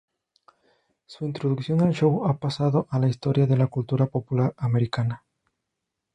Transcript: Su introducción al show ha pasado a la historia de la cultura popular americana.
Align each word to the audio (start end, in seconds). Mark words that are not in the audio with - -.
Su 1.05 1.25
introducción 1.27 1.81
al 1.83 1.93
show 1.93 2.25
ha 2.25 2.39
pasado 2.39 2.87
a 2.89 2.97
la 2.97 3.07
historia 3.07 3.45
de 3.45 3.55
la 3.55 3.67
cultura 3.67 4.07
popular 4.07 4.51
americana. 4.57 5.23